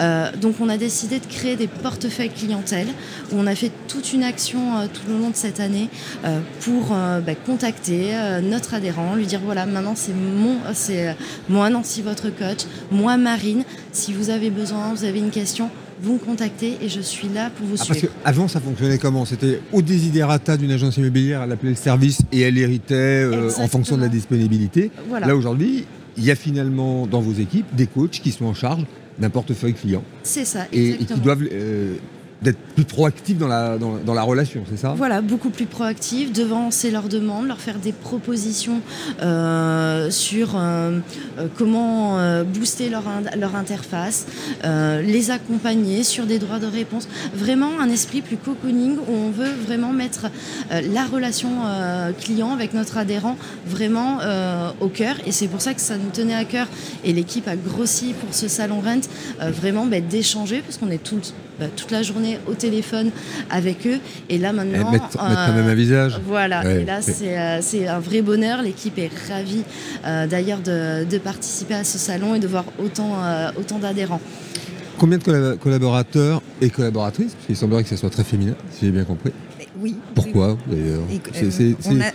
Euh, 0.00 0.32
donc 0.34 0.54
on 0.58 0.70
a 0.70 0.78
décidé 0.78 1.20
de 1.20 1.26
créer 1.26 1.54
des 1.54 1.66
portefeuilles 1.66 2.30
clientèle 2.30 2.86
on 3.32 3.46
a 3.46 3.54
fait 3.54 3.70
toute 3.88 4.12
une 4.12 4.22
action 4.22 4.78
euh, 4.78 4.86
tout 4.86 5.02
le 5.08 5.18
long 5.18 5.28
de 5.30 5.36
cette 5.36 5.60
année 5.60 5.90
pour 6.60 6.88
bah, 6.90 7.34
contacter 7.34 8.12
notre 8.42 8.72
adhérent, 8.72 9.16
lui 9.16 9.26
dire 9.26 9.40
voilà 9.44 9.66
maintenant 9.66 9.94
c'est 9.96 10.14
mon, 10.14 10.56
c'est 10.72 11.14
moi 11.48 11.68
Nancy 11.68 12.00
votre 12.00 12.30
coach, 12.30 12.60
moi 12.90 13.18
Marine. 13.18 13.64
Si 13.92 14.14
vous 14.14 14.30
avez 14.30 14.48
besoin, 14.48 14.94
vous 14.94 15.04
avez 15.04 15.18
une 15.18 15.30
question, 15.30 15.70
vous 16.02 16.14
me 16.14 16.18
contactez 16.18 16.76
et 16.82 16.88
je 16.88 17.00
suis 17.00 17.28
là 17.28 17.50
pour 17.50 17.66
vous 17.66 17.74
Ah, 17.78 17.84
parce 17.86 17.98
suivre. 17.98 18.12
qu'avant, 18.24 18.48
ça 18.48 18.60
fonctionnait 18.60 18.98
comment? 18.98 19.24
C'était 19.24 19.60
au 19.72 19.82
désiderata 19.82 20.56
d'une 20.56 20.70
agence 20.70 20.96
immobilière, 20.96 21.42
elle 21.42 21.52
appelait 21.52 21.70
le 21.70 21.76
service 21.76 22.20
et 22.32 22.40
elle 22.42 22.56
héritait 22.58 22.94
euh, 22.94 23.30
en 23.30 23.44
Exactement. 23.44 23.68
fonction 23.68 23.96
de 23.96 24.02
la 24.02 24.08
disponibilité. 24.08 24.90
Voilà. 25.08 25.26
Là, 25.26 25.36
aujourd'hui, 25.36 25.86
il 26.16 26.24
y 26.24 26.30
a 26.30 26.34
finalement 26.36 27.06
dans 27.06 27.20
vos 27.20 27.32
équipes 27.32 27.66
des 27.74 27.86
coachs 27.86 28.20
qui 28.22 28.30
sont 28.32 28.44
en 28.46 28.54
charge 28.54 28.84
d'un 29.18 29.30
portefeuille 29.30 29.74
client 29.74 30.02
C'est 30.22 30.44
ça, 30.44 30.66
et, 30.72 30.78
et 30.80 30.88
exactement. 30.94 31.18
qui 31.18 31.24
doivent 31.24 31.44
euh, 31.52 31.94
d'être 32.42 32.58
plus 32.74 32.84
proactif 32.84 33.36
dans 33.36 33.48
la, 33.48 33.78
dans, 33.78 34.14
la 34.14 34.22
relation, 34.22 34.62
c'est 34.70 34.76
ça? 34.76 34.94
Voilà, 34.96 35.22
beaucoup 35.22 35.50
plus 35.50 35.66
proactif, 35.66 36.32
devancer 36.32 36.90
leurs 36.90 37.08
demandes, 37.08 37.48
leur 37.48 37.60
faire 37.60 37.78
des 37.78 37.92
propositions 37.92 38.80
euh, 39.22 40.08
sur 40.10 40.54
euh, 40.54 41.00
euh, 41.38 41.48
comment 41.56 42.18
booster 42.44 42.90
leur, 42.90 43.04
leur 43.36 43.56
interface, 43.56 44.26
les 44.64 45.30
accompagner 45.30 46.04
sur 46.04 46.26
des 46.26 46.38
droits 46.38 46.58
de 46.58 46.66
réponse. 46.66 47.08
Vraiment 47.34 47.80
un 47.80 47.88
esprit 47.88 48.22
plus 48.22 48.36
cocooning 48.36 48.96
où 48.98 49.12
on 49.12 49.30
veut 49.30 49.52
vraiment 49.66 49.92
mettre 49.92 50.26
la 50.70 51.04
relation 51.04 51.50
client 52.20 52.52
avec 52.52 52.74
notre 52.74 52.98
adhérent 52.98 53.36
vraiment 53.66 54.18
au 54.80 54.88
cœur. 54.88 55.16
Et 55.26 55.32
c'est 55.32 55.48
pour 55.48 55.60
ça 55.60 55.74
que 55.74 55.80
ça 55.80 55.96
nous 55.96 56.10
tenait 56.10 56.34
à 56.34 56.44
cœur 56.44 56.66
et 57.04 57.12
l'équipe 57.12 57.48
a 57.48 57.56
grossi 57.56 58.14
pour 58.20 58.34
ce 58.34 58.48
salon 58.48 58.80
Rent, 58.80 59.00
vraiment 59.40 59.86
bah, 59.86 60.00
d'échanger 60.00 60.62
parce 60.62 60.78
qu'on 60.78 60.90
est 60.90 61.02
tous 61.02 61.34
bah, 61.58 61.66
toute 61.74 61.90
la 61.90 62.02
journée 62.02 62.38
au 62.46 62.54
téléphone 62.54 63.10
avec 63.50 63.86
eux. 63.86 63.98
Et 64.28 64.38
là 64.38 64.52
maintenant. 64.52 64.90
mettre, 64.90 65.16
quand 65.16 65.54
même 65.54 65.66
un 65.66 65.74
visage. 65.74 66.20
Voilà. 66.24 66.64
Et 66.70 66.84
là, 66.84 67.00
euh, 67.00 67.58
c'est 67.60 67.86
un 67.86 68.00
vrai 68.00 68.22
bonheur. 68.22 68.62
L'équipe 68.62 68.98
est 68.98 69.10
ravie 69.28 69.64
euh, 70.06 70.26
d'ailleurs 70.26 70.60
de, 70.60 71.18
participer 71.18 71.74
à 71.74 71.84
ce 71.84 71.98
salon 71.98 72.34
et 72.34 72.38
de 72.38 72.46
voir 72.46 72.64
autant, 72.82 73.16
euh, 73.22 73.50
autant 73.58 73.78
d'adhérents. 73.78 74.20
Combien 74.98 75.18
de 75.18 75.54
collaborateurs 75.56 76.42
et 76.60 76.70
collaboratrices? 76.70 77.34
Parce 77.34 77.46
qu'il 77.46 77.56
semblerait 77.56 77.82
que 77.82 77.88
ce 77.88 77.96
soit 77.96 78.10
très 78.10 78.24
féminin, 78.24 78.54
si 78.70 78.86
j'ai 78.86 78.92
bien 78.92 79.04
compris. 79.04 79.32
Oui. 79.80 79.96
Pourquoi 80.14 80.56
d'ailleurs 80.66 81.02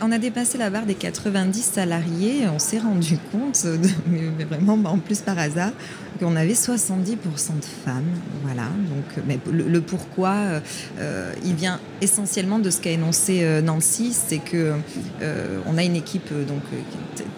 on, 0.02 0.12
a 0.12 0.18
dépassé 0.18 0.58
la 0.58 0.70
barre 0.70 0.86
des 0.86 0.96
90 0.96 1.62
salariés. 1.62 2.48
On 2.54 2.60
s'est 2.60 2.80
rendu 2.80 3.18
compte, 3.32 3.66
mais 4.08 4.44
vraiment 4.46 4.78
en 4.90 4.98
plus 4.98 5.22
par 5.22 5.38
hasard, 5.38 5.72
qu'on 6.20 6.36
avait 6.36 6.54
70% 6.54 7.16
de 7.16 7.66
femmes. 7.86 8.04
Voilà. 8.44 8.64
Donc, 8.64 9.24
mais 9.28 9.40
le, 9.52 9.82
pourquoi, 9.82 10.62
euh, 11.00 11.34
il 11.44 11.56
vient 11.56 11.80
essentiellement 12.02 12.60
de 12.60 12.70
ce 12.70 12.82
qu'a 12.82 12.92
énoncé 12.92 13.40
euh, 13.44 13.62
Nancy, 13.62 14.14
c'est 14.14 14.38
que 14.38 14.74
euh, 15.22 15.60
on 15.66 15.78
a 15.78 15.84
une 15.84 15.96
équipe 15.96 16.30
donc 16.48 16.62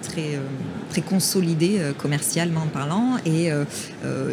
très 0.01 0.39
très 0.89 1.01
consolidée 1.01 1.79
commercialement 1.97 2.67
parlant, 2.71 3.17
et 3.25 3.49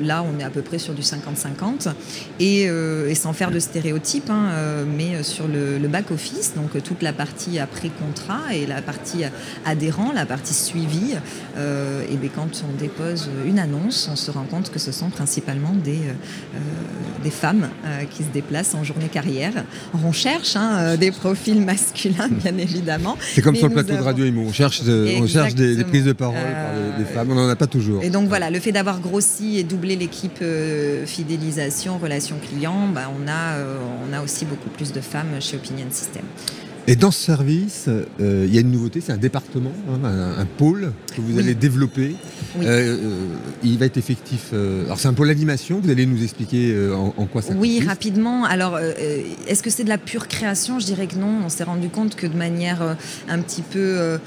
là 0.01 0.23
on 0.23 0.39
est 0.39 0.45
à 0.45 0.51
peu 0.51 0.63
près 0.63 0.79
sur 0.79 0.95
du 0.95 1.03
50-50, 1.03 1.93
et, 2.39 2.69
sans 3.15 3.33
faire 3.33 3.51
de 3.51 3.59
stéréotypes, 3.59 4.31
hein, 4.31 4.85
mais 4.97 5.23
sur 5.23 5.49
le, 5.49 5.72
le 5.81 5.89
back 5.89 6.11
office, 6.11 6.55
donc 6.55 6.83
toute 6.83 7.03
la 7.03 7.13
partie 7.13 7.59
après 7.59 7.91
contrat 7.91 8.55
et 8.55 8.67
la 8.67 8.83
partie 8.83 9.25
adhérent, 9.65 10.13
la 10.13 10.27
partie 10.27 10.55
suivie. 10.55 11.15
et 11.57 12.17
bien 12.17 12.31
quand 12.35 12.65
on 12.69 12.77
dépose 12.79 13.29
une 13.47 13.59
annonce, 13.59 14.09
on 14.11 14.17
se 14.17 14.31
rend 14.31 14.45
compte 14.45 14.71
que 14.71 14.79
ce 14.79 14.93
sont 14.93 15.11
principalement 15.11 15.73
des, 15.73 15.93
euh, 15.93 16.13
euh, 16.55 16.59
des 17.23 17.31
femmes 17.31 17.69
euh, 17.85 18.05
qui 18.05 18.23
se 18.23 18.29
déplacent 18.29 18.75
en 18.75 18.85
journée 18.85 19.09
carrière. 19.09 19.53
On 20.05 20.13
cherche 20.13 20.57
hein, 20.57 20.97
des 20.97 21.11
profils 21.11 21.61
masculins, 21.61 22.29
bien 22.31 22.57
évidemment. 22.59 23.17
C'est 23.35 23.43
comme 23.43 23.57
sur 23.57 23.69
le 23.69 23.75
plateau 23.75 23.95
de 23.95 24.03
Radio 24.03 24.25
Imo, 24.25 24.43
on 24.49 24.53
cherche, 24.53 24.83
on 24.87 25.27
cherche 25.27 25.55
des, 25.55 25.83
prises 25.85 26.05
de 26.05 26.13
parole 26.13 26.37
par 26.37 26.99
des 26.99 27.05
femmes, 27.05 27.31
on 27.31 27.35
n'en 27.35 27.49
a 27.49 27.57
pas 27.57 27.67
toujours. 27.67 28.03
Et 28.03 28.11
donc 28.11 28.29
voilà, 28.29 28.51
le 28.51 28.61
fait 28.61 28.73
d'avoir 28.73 29.01
grossi 29.01 29.59
et 29.59 29.65
doublé 29.65 29.97
l'équipe 29.97 30.43
fidélisation, 31.07 31.99
relation 31.99 32.37
client, 32.39 32.89
bah, 32.89 33.11
on, 33.11 33.29
a, 33.29 33.57
on 34.09 34.13
a 34.13 34.23
aussi 34.23 34.45
beaucoup 34.45 34.71
plus 34.71 34.93
de 34.93 35.01
femmes 35.01 35.41
chez 35.41 35.57
Opinion 35.63 35.91
System. 35.91 36.25
Et 36.89 36.97
dans 36.97 37.13
ce 37.13 37.21
service, 37.21 37.85
euh, 37.89 38.45
il 38.49 38.53
y 38.53 38.59
a 38.59 38.61
une 38.61 38.73
nouveauté, 38.73 39.01
c'est 39.01 39.13
un 39.13 39.17
département, 39.17 39.71
hein, 39.89 40.35
un, 40.37 40.45
pôle 40.45 40.93
que 41.15 41.21
vous 41.21 41.39
allez 41.39 41.55
développer. 41.55 42.17
Euh, 42.59 42.63
euh, 42.65 43.27
il 43.63 43.79
va 43.79 43.87
être 43.87 43.99
effectif. 43.99 44.53
alors 44.53 44.99
c'est 44.99 45.07
un 45.07 45.15
pôle 45.15 45.29
d'animation. 45.29 45.79
Vous 45.81 45.91
allez 45.91 46.07
nous 46.07 46.25
expliquer 46.25 46.77
en, 46.93 47.27
quoi 47.27 47.41
ça 47.41 47.55
Oui, 47.55 47.81
rapidement. 47.87 48.45
Alors, 48.45 48.79
est-ce 49.47 49.63
que 49.63 49.71
c'est 49.71 49.85
de 49.85 49.89
la 49.89 49.99
pure 49.99 50.27
création? 50.27 50.81
Je 50.81 50.87
dirais 50.87 51.07
que 51.07 51.17
non. 51.17 51.43
On 51.45 51.49
s'est 51.49 51.63
rendu 51.63 51.89
compte 51.89 52.17
que 52.17 52.27
de 52.27 52.37
manière 52.37 52.97
un 53.29 53.39
petit 53.39 53.63
peu, 53.63 54.19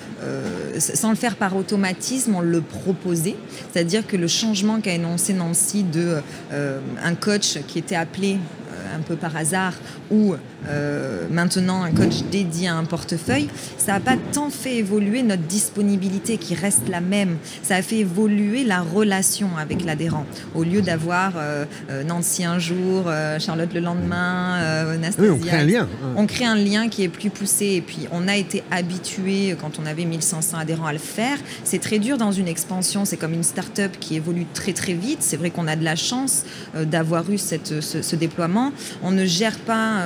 sans 0.79 1.09
le 1.09 1.17
faire 1.17 1.35
par 1.35 1.57
automatisme, 1.57 2.35
on 2.35 2.41
le 2.41 2.61
proposait. 2.61 3.35
C'est-à-dire 3.73 4.07
que 4.07 4.15
le 4.15 4.27
changement 4.27 4.79
qu'a 4.79 4.93
énoncé 4.93 5.33
Nancy 5.33 5.83
de 5.83 6.19
un 6.51 7.15
coach 7.15 7.57
qui 7.67 7.79
était 7.79 7.95
appelé 7.95 8.37
un 8.95 9.01
peu 9.01 9.15
par 9.15 9.35
hasard 9.35 9.73
ou 10.09 10.35
euh, 10.69 11.27
maintenant 11.29 11.83
un 11.83 11.91
coach 11.91 12.23
dédié 12.31 12.67
à 12.67 12.75
un 12.75 12.85
portefeuille, 12.85 13.49
ça 13.77 13.93
n'a 13.93 13.99
pas 13.99 14.15
tant 14.33 14.49
fait 14.49 14.77
évoluer 14.77 15.23
notre 15.23 15.43
disponibilité 15.43 16.37
qui 16.37 16.55
reste 16.55 16.89
la 16.89 17.01
même. 17.01 17.37
Ça 17.63 17.75
a 17.75 17.81
fait 17.81 17.99
évoluer 17.99 18.63
la 18.63 18.81
relation 18.81 19.49
avec 19.57 19.83
l'adhérent. 19.83 20.25
Au 20.53 20.63
lieu 20.63 20.81
d'avoir 20.81 21.33
euh, 21.37 21.65
euh, 21.89 22.03
Nancy 22.03 22.43
un 22.43 22.59
jour, 22.59 23.05
Charlotte 23.39 23.73
le 23.73 23.79
lendemain, 23.79 24.85
Oui, 25.19 25.29
on 25.29 25.37
crée 25.37 25.57
un 25.57 25.63
lien. 25.63 25.87
On 26.15 26.25
crée 26.25 26.45
un 26.45 26.55
lien 26.55 26.89
qui 26.89 27.03
est 27.03 27.09
plus 27.09 27.29
poussé. 27.29 27.65
Et 27.65 27.81
puis 27.81 28.07
on 28.11 28.27
a 28.27 28.35
été 28.35 28.63
habitué 28.71 29.55
quand 29.59 29.79
on 29.79 29.85
avait 29.85 30.05
1500 30.05 30.57
adhérents 30.57 30.85
à 30.85 30.93
le 30.93 30.99
faire. 30.99 31.37
C'est 31.63 31.79
très 31.79 31.99
dur 31.99 32.17
dans 32.17 32.31
une 32.31 32.47
expansion. 32.47 33.05
C'est 33.05 33.17
comme 33.17 33.33
une 33.33 33.43
start-up 33.43 33.91
qui 33.99 34.15
évolue 34.15 34.45
très 34.53 34.73
très 34.73 34.93
vite. 34.93 35.19
C'est 35.21 35.37
vrai 35.37 35.49
qu'on 35.49 35.67
a 35.67 35.75
de 35.75 35.83
la 35.83 35.95
chance 35.95 36.43
d'avoir 36.75 37.29
eu 37.29 37.37
cette, 37.37 37.81
ce, 37.81 38.15
déploiement. 38.15 38.71
On 39.03 39.11
ne 39.11 39.25
gère 39.25 39.57
pas 39.59 40.05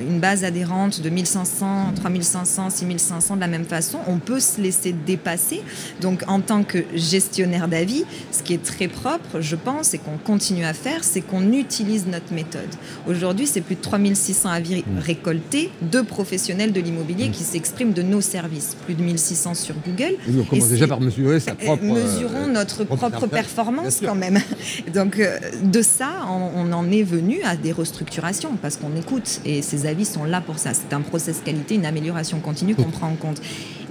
une 0.00 0.20
base 0.20 0.44
adhérente 0.44 1.00
de 1.00 1.10
1500, 1.10 1.92
3500, 1.96 2.70
6500 2.70 3.36
de 3.36 3.40
la 3.40 3.46
même 3.46 3.64
façon, 3.64 3.98
on 4.06 4.18
peut 4.18 4.40
se 4.40 4.60
laisser 4.60 4.92
dépasser. 4.92 5.62
Donc 6.00 6.22
en 6.28 6.40
tant 6.40 6.62
que 6.62 6.84
gestionnaire 6.94 7.68
d'avis, 7.68 8.04
ce 8.32 8.42
qui 8.42 8.54
est 8.54 8.62
très 8.62 8.88
propre, 8.88 9.40
je 9.40 9.56
pense, 9.56 9.94
et 9.94 9.98
qu'on 9.98 10.18
continue 10.18 10.64
à 10.64 10.72
faire, 10.74 11.04
c'est 11.04 11.20
qu'on 11.20 11.52
utilise 11.52 12.06
notre 12.06 12.32
méthode. 12.32 12.62
Aujourd'hui, 13.06 13.46
c'est 13.46 13.60
plus 13.60 13.76
de 13.76 13.80
3600 13.80 14.48
avis 14.48 14.76
mmh. 14.78 14.98
récoltés 14.98 15.70
de 15.82 16.00
professionnels 16.00 16.72
de 16.72 16.80
l'immobilier 16.80 17.28
mmh. 17.28 17.32
qui 17.32 17.44
s'expriment 17.44 17.92
de 17.92 18.02
nos 18.02 18.20
services. 18.20 18.76
Plus 18.84 18.94
de 18.94 19.02
1600 19.02 19.54
sur 19.54 19.74
Google. 19.86 20.16
on 20.28 20.44
commence 20.44 20.68
déjà 20.68 20.86
par 20.86 21.00
mesurer 21.00 21.40
sa 21.40 21.54
propre... 21.54 21.82
Euh, 21.84 21.94
mesurons 21.94 22.46
notre 22.46 22.84
propre, 22.84 23.26
performance 23.26 24.00
quand 24.04 24.14
même. 24.14 24.38
Donc 24.94 25.18
euh, 25.18 25.38
de 25.62 25.82
ça, 25.82 26.10
on, 26.28 26.72
en 26.72 26.90
est 26.90 27.02
venu 27.02 27.40
à 27.44 27.56
des 27.56 27.72
restructurations 27.72 28.56
parce 28.60 28.76
qu'on 28.76 28.94
écoute 28.96 29.40
et 29.44 29.62
ces 29.62 29.85
avis 29.86 30.04
sont 30.04 30.24
là 30.24 30.40
pour 30.40 30.58
ça. 30.58 30.72
C'est 30.74 30.94
un 30.94 31.00
process 31.00 31.40
qualité, 31.44 31.74
une 31.74 31.86
amélioration 31.86 32.40
continue 32.40 32.74
qu'on 32.74 32.84
prend 32.84 33.08
en 33.08 33.16
compte. 33.16 33.40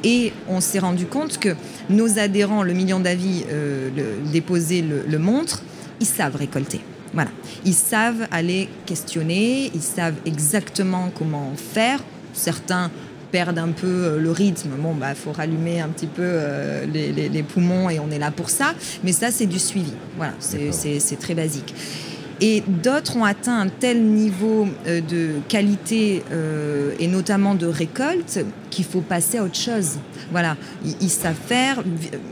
Et 0.04 0.34
on 0.48 0.62
s'est 0.62 0.80
rendu 0.80 1.06
compte 1.06 1.40
que 1.40 1.56
nos 1.90 2.20
adhérents, 2.20 2.64
le 2.64 2.74
million 2.74 3.00
d'avis 3.00 3.44
euh, 3.50 3.90
déposés 4.32 4.82
le, 4.82 5.04
le 5.08 5.20
montre, 5.20 5.64
ils 6.00 6.06
savent 6.06 6.36
récolter. 6.36 6.82
Voilà. 7.14 7.32
Ils 7.64 7.74
savent 7.74 8.28
aller 8.30 8.70
questionner, 8.86 9.72
ils 9.74 9.82
savent 9.82 10.16
exactement 10.26 11.10
comment 11.18 11.54
faire. 11.56 12.04
Certains 12.34 12.92
perdent 13.32 13.60
un 13.60 13.70
peu 13.70 13.88
euh, 13.88 14.20
le 14.20 14.32
rythme. 14.32 14.70
Bon, 14.78 14.94
bah, 14.94 15.16
faut 15.16 15.32
rallumer 15.32 15.82
un 15.82 15.90
petit 15.90 16.08
peu 16.08 16.22
euh, 16.24 16.86
les, 16.86 17.12
les, 17.12 17.44
poumons 17.44 17.90
et 17.90 18.00
on 18.00 18.12
est 18.12 18.20
là 18.20 18.32
pour 18.32 18.50
ça. 18.50 18.74
Mais 19.04 19.12
ça, 19.12 19.32
c'est 19.32 19.46
du 19.46 19.60
suivi. 19.60 19.92
Voilà, 20.18 20.34
c'est 20.40 21.20
très 21.20 21.36
basique. 21.36 21.74
Et 22.42 22.64
d'autres 22.68 23.16
ont 23.18 23.24
atteint 23.24 23.60
un 23.60 23.70
tel 23.70 24.04
niveau 24.04 24.68
euh, 24.88 25.02
de 25.02 25.30
qualité 25.48 26.24
euh, 26.32 26.94
et 27.00 27.08
notamment 27.08 27.56
de 27.56 27.66
récolte 27.66 28.40
qu'il 28.70 28.86
faut 28.86 29.02
passer 29.02 29.38
à 29.38 29.44
autre 29.44 29.56
chose. 29.56 29.98
Voilà, 30.32 30.58
ils, 31.02 31.10
savent 31.10 31.36
faire. 31.36 31.84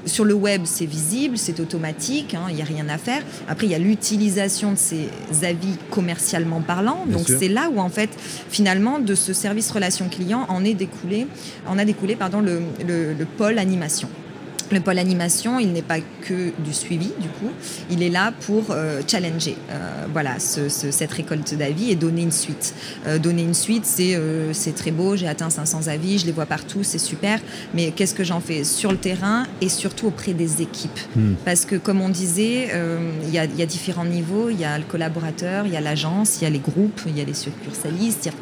Sur 0.06 0.26
le 0.26 0.34
web, 0.34 0.64
c'est 0.66 0.86
visible, 0.86 1.38
c'est 1.38 1.60
automatique, 1.60 2.34
hein, 2.34 2.48
il 2.50 2.56
n'y 2.56 2.62
a 2.62 2.66
rien 2.66 2.90
à 2.90 2.98
faire. 2.98 3.22
Après, 3.48 3.68
il 3.68 3.72
y 3.72 3.76
a 3.76 3.80
l'utilisation 3.80 4.72
de 4.72 4.78
ces 4.78 5.10
avis 5.44 5.78
commercialement 5.92 6.62
parlant. 6.62 7.06
Donc 7.08 7.28
c'est 7.28 7.48
là 7.48 7.70
où 7.74 7.80
en 7.80 7.90
fait, 7.90 8.10
finalement, 8.50 9.00
de 9.00 9.16
ce 9.16 9.32
service 9.32 9.70
relation 9.72 10.10
client 10.10 10.46
en 10.50 10.66
est 10.66 10.74
découlé, 10.74 11.28
en 11.68 11.78
a 11.78 11.86
découlé 11.86 12.16
pardon, 12.16 12.42
le, 12.42 12.62
le 12.88 13.26
pôle 13.38 13.60
animation. 13.60 14.10
Le 14.72 14.80
pôle 14.80 15.00
animation, 15.00 15.60
il 15.60 15.72
n'est 15.72 15.82
pas 15.82 16.00
que 16.00 16.52
du 16.60 16.74
suivi, 16.74 17.12
du 17.20 17.28
coup. 17.28 17.52
Il 17.90 18.02
est 18.02 18.10
là 18.10 18.34
pour 18.42 18.72
euh, 18.72 19.02
challenger 19.08 19.56
euh, 19.70 20.06
voilà, 20.12 20.40
cette 20.40 21.12
récolte 21.12 21.54
d'avis 21.56 21.92
et 21.92 21.96
donner 21.96 22.22
une 22.22 22.32
suite. 22.32 22.74
Euh, 23.06 23.20
donner 23.20 23.44
une 23.44 23.54
suite, 23.54 23.86
c'est 23.86 24.20
c'est 24.54 24.76
très 24.76 24.92
beau, 24.92 25.16
j'ai 25.16 25.28
atteint 25.28 25.50
500 25.50 25.88
avis, 25.88 26.20
je 26.20 26.26
les 26.26 26.32
vois 26.32 26.46
partout, 26.46 26.84
c'est 26.84 26.98
super. 26.98 27.40
Mais 27.74 27.92
qu'est-ce 27.92 28.14
que 28.14 28.24
j'en 28.24 28.40
fais 28.40 28.64
sur 28.64 28.92
le 28.92 28.98
terrain 28.98 29.46
et 29.62 29.70
surtout 29.70 30.08
auprès 30.08 30.34
des 30.34 30.62
équipes? 30.62 31.00
Hmm. 31.16 31.34
Parce 31.46 31.66
que, 31.66 31.76
comme 31.76 32.02
on 32.02 32.10
disait, 32.10 32.70
il 33.26 33.34
y, 33.34 33.40
a, 33.40 33.46
y, 33.46 33.62
a 33.62 33.66
différents 33.66 34.06
niveaux. 34.06 34.50
Il 34.50 34.60
y 34.60 34.66
a 34.66 34.78
le 34.78 34.84
collaborateur, 34.84 35.66
il 35.66 35.74
y 35.74 35.78
a 35.78 35.82
l'agence, 35.82 36.38
il 36.42 36.44
y 36.44 36.48
a 36.48 36.50
les 36.50 36.60
groupes, 36.60 37.02
il 37.06 37.18
y 37.18 37.22
a 37.22 37.26
les 37.26 37.34
succursalistes. 37.34 38.26
Il 38.26 38.28
y, 38.28 38.30
a 38.30 38.34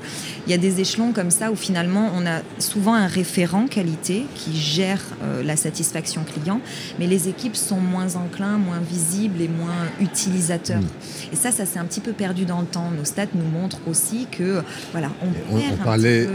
des 0.48 0.82
échelons 0.82 1.12
comme 1.12 1.32
ça 1.32 1.52
où 1.52 1.56
finalement, 1.56 2.12
on 2.16 2.26
a 2.26 2.42
souvent 2.60 2.94
un 2.94 3.08
référent 3.08 3.68
qualité 3.68 4.26
qui 4.36 4.56
gère 4.56 5.02
la 5.44 5.56
satisfaction 5.56 6.24
client, 6.24 6.62
mais 7.00 7.08
les 7.08 7.28
équipes 7.30 7.56
sont 7.56 7.80
moins 7.80 8.16
enclins, 8.16 8.58
moins 8.58 8.80
visibles 8.80 9.42
et 9.42 9.48
moins 9.48 9.88
utilisateurs. 10.00 10.82
Mm. 10.82 11.34
Et 11.34 11.36
ça, 11.36 11.52
ça 11.52 11.66
s'est 11.66 11.80
un 11.80 11.86
petit 11.86 12.02
peu 12.02 12.14
perdu 12.14 12.46
dans 12.46 12.62
le 12.62 12.68
temps. 12.68 12.92
Nos 12.98 13.06
stats 13.06 13.28
nous 13.34 13.48
montrent 13.50 13.80
aussi 13.88 14.28
que, 14.32 14.62
voilà, 14.92 15.10
on, 15.22 15.58
on, 15.58 15.84
parlait 15.84 16.28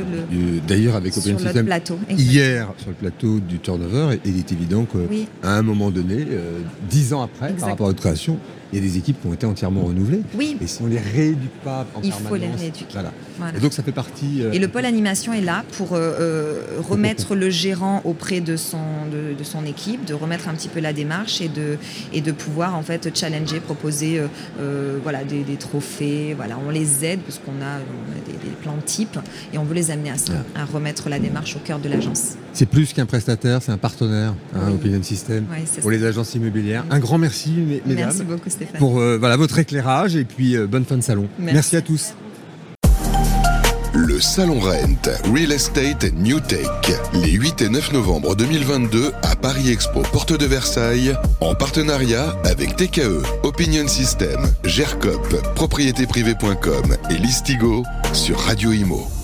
d'ailleurs 0.66 0.96
avec 0.96 1.16
Open 1.16 1.38
System 1.38 1.68
hier 2.10 2.68
sur 2.78 2.88
le 2.90 2.94
plateau 2.94 3.40
du 3.40 3.58
turnover, 3.58 4.14
et 4.14 4.20
il 4.28 4.38
est 4.38 4.52
évident 4.52 4.84
qu'à 4.84 5.48
un 5.48 5.62
moment 5.62 5.90
donné, 5.90 6.26
euh, 6.30 6.58
dix 6.88 7.12
ans 7.12 7.22
après, 7.22 7.52
par 7.52 7.70
rapport 7.70 7.86
à 7.86 7.90
votre 7.90 8.00
création, 8.00 8.38
il 8.73 8.78
y 8.78 8.82
a 8.82 8.85
des 8.85 8.96
équipes 8.99 9.20
qui 9.20 9.26
ont 9.28 9.32
été 9.35 9.46
entièrement 9.46 9.82
renouvelées. 9.85 10.23
Oui. 10.37 10.56
Et 10.61 10.66
si 10.66 10.82
on 10.82 10.87
les 10.87 10.99
rééduque 10.99 11.50
pas 11.64 11.87
en 11.94 12.00
Il 12.02 12.11
permanence, 12.11 12.28
faut 12.28 12.37
les 12.37 12.46
rééduquer. 12.49 12.87
Voilà. 12.92 13.12
Voilà. 13.38 13.56
Et 13.58 13.61
donc 13.61 13.73
ça 13.73 13.82
fait 13.82 13.92
partie. 13.92 14.42
euh, 14.42 14.52
Et 14.52 14.58
le 14.58 14.68
pôle 14.68 14.85
animation 14.85 15.32
est 15.32 15.40
là 15.40 15.64
pour 15.73 15.92
euh, 15.92 15.99
euh, 16.20 16.62
remettre 16.88 17.35
le 17.35 17.49
gérant 17.50 18.00
auprès 18.04 18.40
de 18.40 18.56
son, 18.56 18.78
de, 19.12 19.38
de 19.38 19.44
son 19.44 19.64
équipe, 19.66 20.04
de 20.04 20.14
remettre 20.14 20.49
un 20.49 20.54
petit 20.54 20.68
peu 20.68 20.80
la 20.80 20.92
démarche 20.92 21.40
et 21.40 21.49
de, 21.49 21.76
et 22.12 22.20
de 22.23 22.32
pouvoir 22.32 22.75
en 22.75 22.82
fait 22.82 23.16
challenger, 23.16 23.61
proposer 23.61 24.20
euh, 24.61 24.99
voilà, 25.02 25.23
des, 25.25 25.42
des 25.44 25.56
trophées. 25.56 26.35
Voilà, 26.35 26.58
on 26.66 26.70
les 26.70 27.04
aide 27.04 27.20
parce 27.20 27.38
qu'on 27.38 27.52
a, 27.62 27.76
on 27.78 28.12
a 28.12 28.25
des, 28.26 28.32
des 28.32 28.54
plans 28.62 28.76
types 28.85 29.18
et 29.52 29.58
on 29.58 29.64
veut 29.64 29.75
les 29.75 29.90
amener 29.90 30.11
à 30.11 30.16
ça, 30.16 30.32
à 30.54 30.64
remettre 30.64 31.08
la 31.08 31.18
démarche 31.18 31.56
au 31.56 31.61
cœur 31.61 31.78
de 31.78 31.88
l'agence. 31.88 32.32
C'est 32.52 32.66
plus 32.66 32.92
qu'un 32.94 33.06
prestataire, 33.06 33.61
c'est 33.62 33.73
un 33.73 33.76
partenaire, 33.78 34.35
hein, 34.54 34.61
Oui. 34.68 34.75
Opinion 34.75 35.02
System, 35.02 35.44
c'est 35.66 35.82
pour 35.82 35.90
ça. 35.90 35.96
les 35.96 36.04
agences 36.04 36.35
immobilières. 36.35 36.85
Un 36.90 36.99
grand 36.99 37.18
merci, 37.18 37.50
mes- 37.50 37.82
mesdames, 37.87 38.06
Merci 38.06 38.23
beaucoup 38.25 38.49
Stéphane. 38.49 38.65
Pour 38.78 39.00
euh, 39.00 39.16
voilà, 39.18 39.37
votre 39.37 39.58
éclairage 39.58 40.16
et 40.16 40.25
puis 40.25 40.56
euh, 40.56 40.66
bonne 40.66 40.85
fin 40.85 40.96
de 40.96 41.02
salon. 41.02 41.28
Merci. 41.38 41.76
à 41.76 41.82
tous. 41.82 42.14
Le 43.94 44.20
Salon 44.20 44.61
Rent, 44.61 45.11
Real 45.32 45.52
Estate 45.52 46.04
and 46.04 46.20
New 46.20 46.38
Tech, 46.38 46.68
les 47.14 47.32
8 47.32 47.62
et 47.62 47.68
9 47.70 47.92
novembre 47.92 48.37
2022 48.37 49.12
à 49.23 49.35
Paris 49.37 49.70
Expo, 49.70 50.02
porte 50.12 50.38
de 50.38 50.44
Versailles, 50.44 51.14
en 51.40 51.54
partenariat 51.54 52.37
avec 52.44 52.76
TKE, 52.76 53.23
Opinion 53.42 53.88
System, 53.88 54.38
GERCOP, 54.64 55.54
propriétéprivée.com 55.54 56.96
et 57.11 57.14
Listigo 57.14 57.85
sur 58.12 58.38
Radio 58.40 58.73
Imo. 58.73 59.15